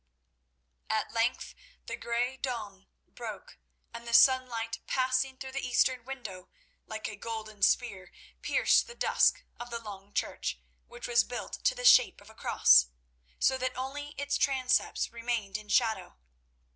[0.89, 1.53] At length
[1.85, 3.59] the grey dawn broke,
[3.93, 6.49] and the sunlight, passing through the eastern window,
[6.87, 8.11] like a golden spear,
[8.41, 12.33] pierced the dusk of the long church, which was built to the shape of a
[12.33, 12.87] cross,
[13.37, 16.17] so that only its transepts remained in shadow.